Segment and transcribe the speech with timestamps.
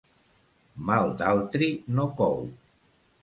[0.87, 1.69] Mal d'altri
[1.99, 2.39] no cou.